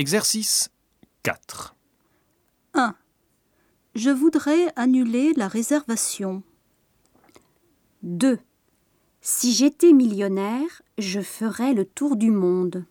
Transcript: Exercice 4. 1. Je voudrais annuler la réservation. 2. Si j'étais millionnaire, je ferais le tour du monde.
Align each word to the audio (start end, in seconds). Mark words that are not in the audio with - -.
Exercice 0.00 0.70
4. 1.24 1.76
1. 2.72 2.94
Je 3.94 4.08
voudrais 4.08 4.72
annuler 4.74 5.34
la 5.34 5.46
réservation. 5.46 6.42
2. 8.02 8.38
Si 9.20 9.52
j'étais 9.52 9.92
millionnaire, 9.92 10.80
je 10.96 11.20
ferais 11.20 11.74
le 11.74 11.84
tour 11.84 12.16
du 12.16 12.30
monde. 12.30 12.86